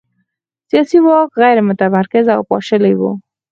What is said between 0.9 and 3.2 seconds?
واک غیر متمرکز او پاشلی و.